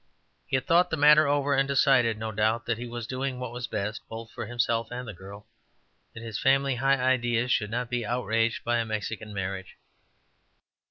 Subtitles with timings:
[0.47, 3.37] He had thought the matter all over, and decided, no doubt, that he was doing
[3.39, 5.45] what was best both for himself and the girl;
[6.15, 9.77] that his family's high ideas should not be outraged by a Mexican marriage.